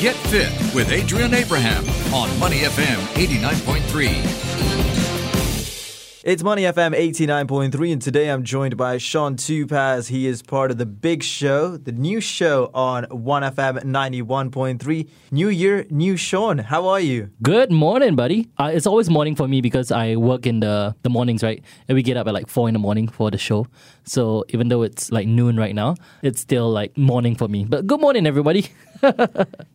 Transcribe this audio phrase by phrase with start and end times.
[0.00, 4.44] Get Fit with Adrian Abraham on Money FM 89.3.
[6.24, 10.08] It's Money FM 89.3, and today I'm joined by Sean Tupaz.
[10.08, 15.08] He is part of the Big Show, the new show on 1FM 91.3.
[15.30, 16.56] New year, new Sean.
[16.56, 17.28] How are you?
[17.42, 18.48] Good morning, buddy.
[18.56, 21.62] Uh, it's always morning for me because I work in the, the mornings, right?
[21.88, 23.66] And we get up at like 4 in the morning for the show.
[24.04, 27.66] So even though it's like noon right now, it's still like morning for me.
[27.66, 28.70] But good morning, everybody.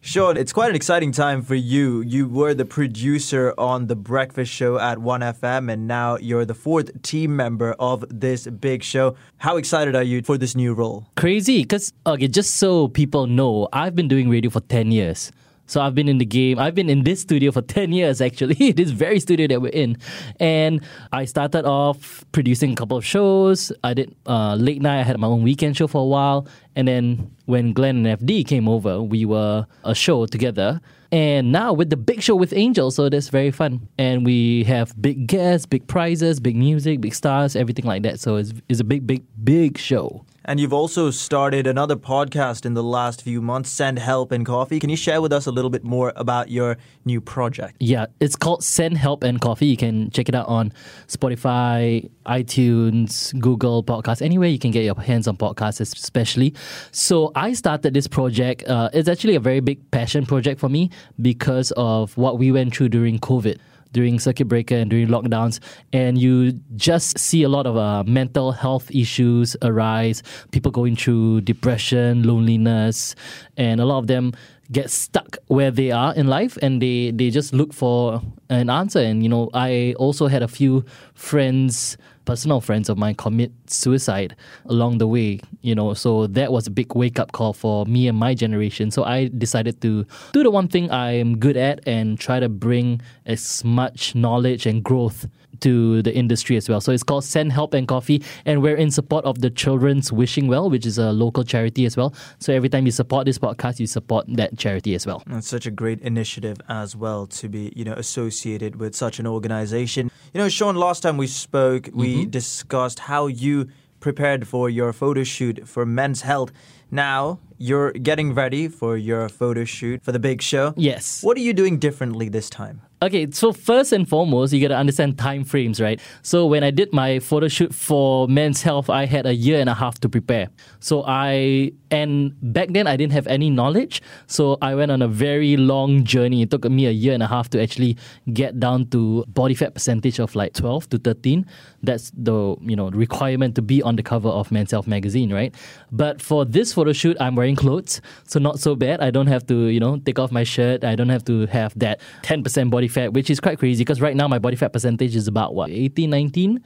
[0.00, 2.00] Sean, it's quite an exciting time for you.
[2.02, 7.02] You were the producer on The Breakfast Show at 1FM, and now you're the fourth
[7.02, 9.16] team member of this big show.
[9.38, 11.06] How excited are you for this new role?
[11.16, 15.32] Crazy, because, okay, just so people know, I've been doing radio for 10 years.
[15.68, 16.58] So I've been in the game.
[16.58, 19.98] I've been in this studio for 10 years, actually, this very studio that we're in.
[20.40, 20.80] And
[21.12, 23.70] I started off producing a couple of shows.
[23.84, 25.00] I did uh, late night.
[25.00, 26.48] I had my own weekend show for a while.
[26.78, 30.80] And then when Glenn and FD came over, we were a show together.
[31.10, 33.88] And now with the big show with Angel, so that's very fun.
[33.98, 38.20] And we have big guests, big prizes, big music, big stars, everything like that.
[38.20, 40.24] So it's, it's a big, big, big show.
[40.48, 44.80] And you've also started another podcast in the last few months, Send Help and Coffee.
[44.80, 47.76] Can you share with us a little bit more about your new project?
[47.80, 49.66] Yeah, it's called Send Help and Coffee.
[49.66, 50.72] You can check it out on
[51.06, 56.54] Spotify, iTunes, Google Podcasts, anywhere you can get your hands on podcasts, especially.
[56.92, 58.64] So I started this project.
[58.68, 62.74] Uh, it's actually a very big passion project for me because of what we went
[62.74, 63.58] through during COVID
[63.92, 65.60] during circuit breaker and during lockdowns,
[65.92, 70.22] and you just see a lot of uh, mental health issues arise.
[70.50, 73.14] People going through depression, loneliness,
[73.56, 74.32] and a lot of them
[74.70, 78.98] get stuck where they are in life and they, they just look for an answer.
[78.98, 81.96] And, you know, I also had a few friends
[82.28, 85.94] personal friends of mine commit suicide along the way, you know.
[85.94, 88.90] So that was a big wake up call for me and my generation.
[88.90, 93.00] So I decided to do the one thing I'm good at and try to bring
[93.24, 95.26] as much knowledge and growth
[95.60, 96.80] to the industry as well.
[96.80, 100.46] So it's called Send Help and Coffee, and we're in support of the Children's Wishing
[100.46, 102.14] Well, which is a local charity as well.
[102.38, 105.22] So every time you support this podcast, you support that charity as well.
[105.30, 109.26] It's such a great initiative as well to be, you know, associated with such an
[109.26, 110.07] organization.
[110.34, 112.30] You know, Sean, last time we spoke, we mm-hmm.
[112.30, 113.68] discussed how you
[113.98, 116.52] prepared for your photo shoot for Men's Health.
[116.90, 120.74] Now you're getting ready for your photo shoot for the big show.
[120.76, 121.22] Yes.
[121.22, 122.82] What are you doing differently this time?
[123.00, 126.00] Okay, so first and foremost, you got to understand time frames, right?
[126.22, 129.70] So when I did my photo shoot for Men's Health, I had a year and
[129.70, 130.48] a half to prepare.
[130.80, 135.06] So I and back then I didn't have any knowledge, so I went on a
[135.06, 136.42] very long journey.
[136.42, 137.96] It took me a year and a half to actually
[138.32, 141.46] get down to body fat percentage of like 12 to 13.
[141.84, 145.54] That's the, you know, requirement to be on the cover of Men's Health magazine, right?
[145.92, 149.00] But for this photo shoot, I'm wearing clothes, so not so bad.
[149.00, 150.84] I don't have to, you know, take off my shirt.
[150.84, 154.14] I don't have to have that 10% body fat, which is quite crazy because right
[154.14, 156.62] now my body fat percentage is about what 18, 19,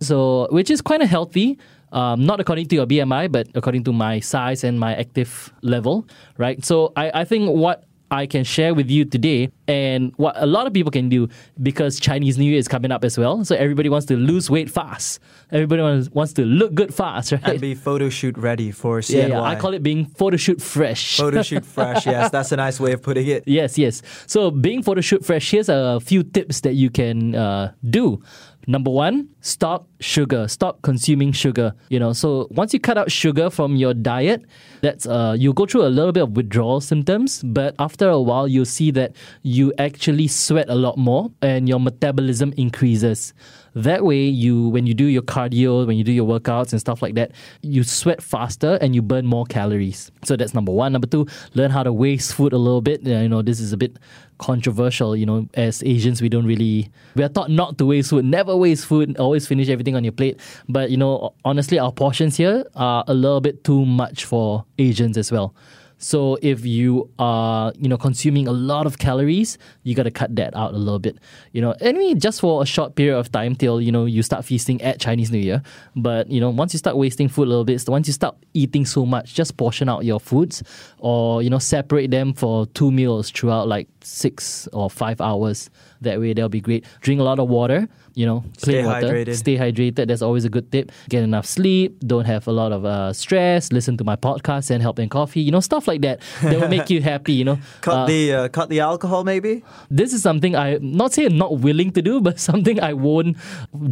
[0.00, 1.58] so which is kind of healthy.
[1.90, 6.06] Um, not according to your BMI, but according to my size and my active level,
[6.36, 6.64] right?
[6.64, 10.66] So I, I think what I can share with you today and what a lot
[10.66, 11.28] of people can do
[11.62, 13.44] because Chinese New Year is coming up as well.
[13.44, 15.18] So everybody wants to lose weight fast.
[15.50, 17.44] Everybody wants, wants to look good fast, right?
[17.44, 19.16] And be photo shoot ready for CNY.
[19.16, 21.16] Yeah, yeah, I call it being photo shoot fresh.
[21.16, 22.30] Photo shoot fresh, yes.
[22.30, 23.44] That's a nice way of putting it.
[23.46, 24.02] Yes, yes.
[24.26, 28.22] So being photo shoot fresh, here's a few tips that you can uh, do.
[28.68, 30.48] Number one, stop sugar.
[30.48, 31.72] Stop consuming sugar.
[31.88, 34.44] You know, so once you cut out sugar from your diet,
[34.80, 38.48] that's uh, you go through a little bit of withdrawal symptoms, but after a while,
[38.48, 43.32] you'll see that you actually sweat a lot more and your metabolism increases.
[43.76, 47.02] That way, you when you do your cardio, when you do your workouts and stuff
[47.02, 50.10] like that, you sweat faster and you burn more calories.
[50.24, 50.92] So that's number one.
[50.92, 53.02] Number two, learn how to waste food a little bit.
[53.02, 53.98] You know, this is a bit
[54.38, 55.14] controversial.
[55.14, 58.56] You know, as Asians, we don't really we are taught not to waste food, never
[58.56, 60.40] waste food, always finish everything on your plate.
[60.70, 65.18] But you know, honestly, our portions here are a little bit too much for Asians
[65.18, 65.54] as well.
[65.98, 70.34] So if you are, you know, consuming a lot of calories, you got to cut
[70.36, 71.18] that out a little bit.
[71.52, 74.44] You know, anyway, just for a short period of time till you know you start
[74.44, 75.62] feasting at Chinese New Year.
[75.94, 78.36] But you know, once you start wasting food a little bit, so once you start
[78.52, 80.62] eating so much, just portion out your foods,
[80.98, 85.70] or you know, separate them for two meals throughout like six or five hours.
[86.02, 86.84] That way, that'll be great.
[87.00, 89.36] Drink a lot of water you know, clean stay water, hydrated.
[89.36, 90.08] stay hydrated.
[90.08, 90.90] That's always a good tip.
[91.10, 92.00] Get enough sleep.
[92.00, 93.70] Don't have a lot of uh, stress.
[93.70, 95.42] Listen to my podcast and help and coffee.
[95.42, 97.32] You know, stuff stuff like that that will make you happy.
[97.34, 99.62] You know, Cut Uh, the uh, cut the alcohol, maybe.
[99.90, 103.36] this is something I not say I'm not willing to do, but something I won't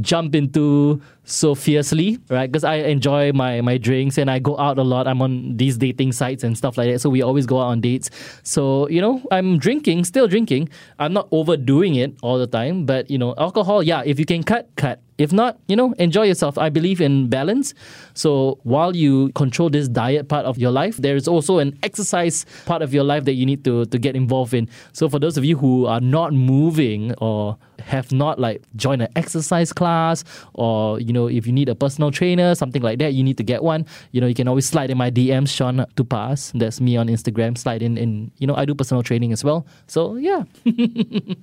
[0.00, 2.50] jump into so fiercely, right?
[2.50, 5.06] Because I enjoy my my drinks and I go out a lot.
[5.06, 7.80] I'm on these dating sites and stuff like that, so we always go out on
[7.80, 8.10] dates.
[8.42, 10.68] So you know, I'm drinking, still drinking.
[10.98, 14.02] I'm not overdoing it all the time, but you know, alcohol, yeah.
[14.04, 15.00] If you can cut, cut.
[15.16, 16.58] If not, you know, enjoy yourself.
[16.58, 17.72] I believe in balance.
[18.14, 22.44] So while you control this diet part of your life, there is also an exercise
[22.66, 24.68] part of your life that you need to to get involved in.
[24.92, 29.08] So for those of you who are not moving or have not like joined an
[29.16, 30.24] exercise class
[30.54, 33.42] or you know if you need a personal trainer something like that you need to
[33.42, 36.96] get one you know you can always slide in my DMs Sean Tupaz that's me
[36.96, 40.44] on Instagram slide in and you know I do personal training as well so yeah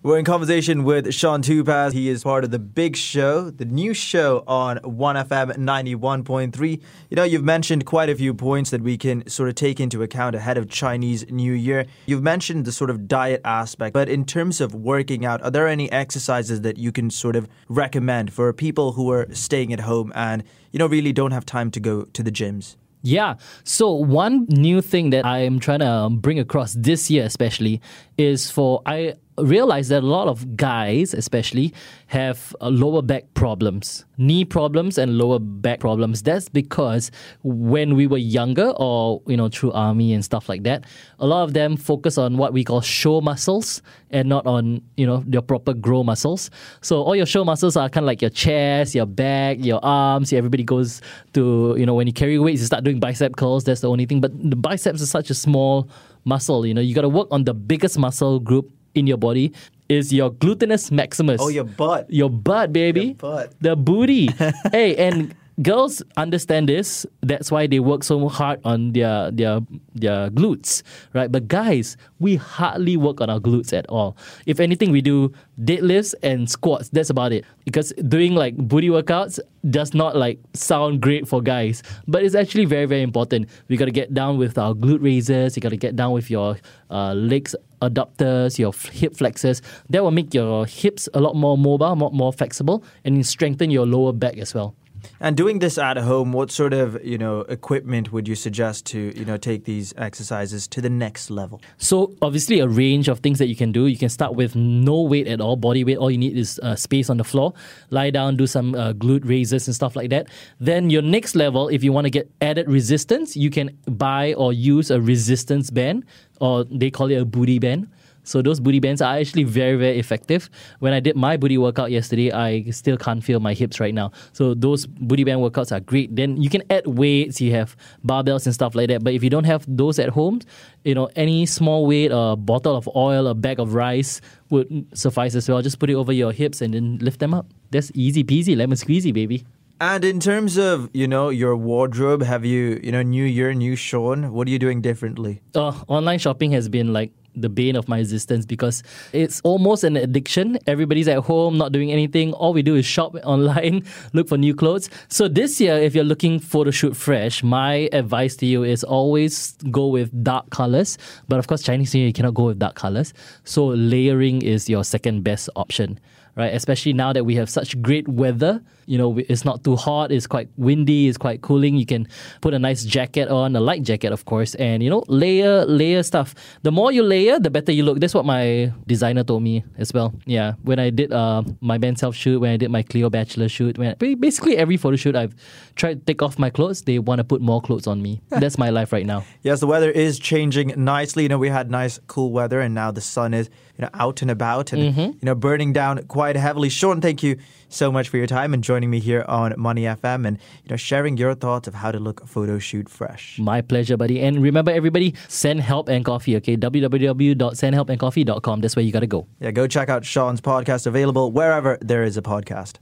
[0.03, 1.93] We're in conversation with Sean Tupaz.
[1.93, 6.81] He is part of the Big Show, the new show on 1FM 91.3.
[7.09, 10.01] You know, you've mentioned quite a few points that we can sort of take into
[10.01, 11.85] account ahead of Chinese New Year.
[12.05, 15.67] You've mentioned the sort of diet aspect, but in terms of working out, are there
[15.67, 20.11] any exercises that you can sort of recommend for people who are staying at home
[20.15, 22.75] and, you know, really don't have time to go to the gyms?
[23.03, 23.35] Yeah.
[23.63, 27.81] So one new thing that I am trying to bring across this year, especially,
[28.17, 31.73] is for I realize that a lot of guys, especially,
[32.07, 36.21] have uh, lower back problems, knee problems, and lower back problems.
[36.21, 37.11] That's because
[37.43, 40.85] when we were younger, or you know, through army and stuff like that,
[41.19, 45.05] a lot of them focus on what we call show muscles and not on you
[45.05, 46.49] know their proper grow muscles.
[46.81, 50.33] So all your show muscles are kind of like your chest, your back, your arms.
[50.33, 51.01] Everybody goes
[51.33, 53.63] to you know when you carry weights, you start doing bicep curls.
[53.63, 54.21] That's the only thing.
[54.21, 55.89] But the biceps is such a small
[56.25, 56.65] muscle.
[56.65, 59.53] You know, you got to work on the biggest muscle group in your body.
[59.89, 61.41] Is your gluteus maximus?
[61.41, 62.09] Oh, your butt.
[62.09, 63.07] Your butt, baby.
[63.07, 63.53] Your butt.
[63.59, 64.29] The booty.
[64.71, 67.05] hey, and girls understand this.
[67.21, 69.59] That's why they work so hard on their their
[69.93, 70.83] their glutes,
[71.13, 71.31] right?
[71.31, 74.17] But guys, we hardly work on our glutes at all.
[74.45, 76.89] If anything, we do deadlifts and squats.
[76.89, 77.45] That's about it.
[77.65, 79.39] Because doing like booty workouts
[79.69, 83.49] does not like sound great for guys, but it's actually very very important.
[83.67, 85.55] We got to get down with our glute raises.
[85.55, 86.57] You got to get down with your
[86.89, 89.61] uh, legs adductors, your hip flexors.
[89.89, 93.85] That will make your hips a lot more mobile, more, more flexible, and strengthen your
[93.85, 94.75] lower back as well.
[95.19, 99.17] And doing this at home, what sort of you know equipment would you suggest to
[99.17, 101.61] you know take these exercises to the next level?
[101.77, 103.87] So obviously a range of things that you can do.
[103.87, 105.97] You can start with no weight at all, body weight.
[105.97, 107.53] All you need is uh, space on the floor.
[107.89, 110.27] Lie down, do some uh, glute raises and stuff like that.
[110.59, 114.53] Then your next level, if you want to get added resistance, you can buy or
[114.53, 116.05] use a resistance band,
[116.39, 117.87] or they call it a booty band.
[118.23, 120.49] So those booty bands are actually very, very effective.
[120.79, 124.11] When I did my booty workout yesterday, I still can't feel my hips right now.
[124.33, 126.15] So those booty band workouts are great.
[126.15, 127.75] Then you can add weights, you have
[128.05, 129.03] barbells and stuff like that.
[129.03, 130.41] But if you don't have those at home,
[130.83, 135.35] you know, any small weight, a bottle of oil, a bag of rice would suffice
[135.35, 135.61] as well.
[135.61, 137.47] Just put it over your hips and then lift them up.
[137.71, 139.45] That's easy peasy, lemon squeezy, baby.
[139.79, 143.75] And in terms of you know your wardrobe, have you you know New Year, new
[143.75, 144.31] Sean?
[144.31, 145.41] What are you doing differently?
[145.55, 148.81] uh, online shopping has been like the bane of my existence because
[149.11, 150.57] it's almost an addiction.
[150.67, 152.31] Everybody's at home, not doing anything.
[152.33, 153.83] All we do is shop online,
[154.13, 154.89] look for new clothes.
[155.09, 158.83] So this year, if you're looking for photo shoot fresh, my advice to you is
[158.83, 160.99] always go with dark colors.
[161.27, 163.15] But of course, Chinese New Year, you cannot go with dark colors.
[163.45, 165.99] So layering is your second best option.
[166.35, 170.11] Right, especially now that we have such great weather, you know, it's not too hot,
[170.11, 171.75] it's quite windy, it's quite cooling.
[171.75, 172.07] You can
[172.41, 176.03] put a nice jacket on, a light jacket, of course, and you know, layer, layer
[176.03, 176.33] stuff.
[176.63, 177.99] The more you layer, the better you look.
[177.99, 180.13] That's what my designer told me as well.
[180.25, 183.49] Yeah, when I did uh, my Men's Health shoot, when I did my Cleo Bachelor
[183.49, 185.35] shoot, when basically every photo shoot I've
[185.75, 188.21] tried to take off my clothes, they want to put more clothes on me.
[188.29, 189.25] That's my life right now.
[189.41, 191.23] Yes, the weather is changing nicely.
[191.23, 193.49] You know, we had nice cool weather, and now the sun is
[193.81, 195.01] you know out and about and mm-hmm.
[195.01, 196.69] you know burning down quite heavily.
[196.69, 197.37] Sean, thank you
[197.69, 200.75] so much for your time and joining me here on Money FM and you know
[200.75, 203.39] sharing your thoughts of how to look photo shoot fresh.
[203.39, 204.21] My pleasure, buddy.
[204.21, 206.57] And remember, everybody, send help and coffee, okay?
[206.57, 208.61] www.sendhelpandcoffee.com.
[208.61, 209.27] That's where you got to go.
[209.39, 212.75] Yeah, go check out Sean's podcast available wherever there is a podcast.